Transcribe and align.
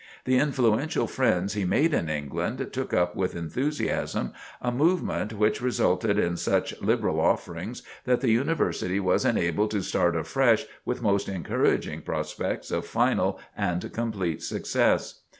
The 0.25 0.39
influential 0.39 1.05
friends 1.05 1.53
he 1.53 1.63
made 1.63 1.93
in 1.93 2.09
England 2.09 2.69
took 2.73 2.91
up 2.91 3.15
with 3.15 3.35
enthusiasm 3.35 4.33
a 4.59 4.71
movement 4.71 5.31
which 5.31 5.61
resulted 5.61 6.17
in 6.17 6.37
such 6.37 6.73
liberal 6.81 7.19
offerings 7.19 7.83
that 8.05 8.19
the 8.21 8.31
University 8.31 8.99
was 8.99 9.25
enabled 9.25 9.69
to 9.69 9.83
start 9.83 10.15
afresh 10.15 10.65
with 10.85 11.03
most 11.03 11.29
encouraging 11.29 12.01
prospects 12.01 12.71
of 12.71 12.87
final 12.87 13.39
and 13.55 13.93
complete 13.93 14.41
success. 14.41 15.19